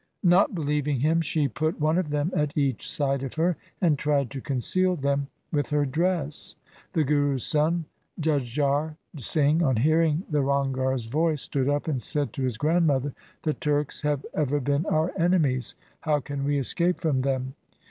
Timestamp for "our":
14.87-15.11